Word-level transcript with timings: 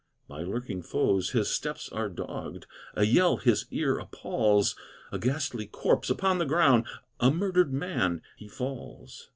By 0.27 0.41
lurking 0.41 0.81
foes 0.81 1.29
his 1.29 1.49
steps 1.51 1.87
are 1.89 2.09
dogged, 2.09 2.65
A 2.95 3.03
yell 3.05 3.37
his 3.37 3.67
ear 3.69 3.99
appalls! 3.99 4.75
A 5.11 5.19
ghastly 5.19 5.67
corpse, 5.67 6.09
upon 6.09 6.39
the 6.39 6.45
ground, 6.45 6.87
A 7.19 7.29
murdered 7.29 7.71
man, 7.71 8.23
he 8.35 8.47
falls. 8.47 9.29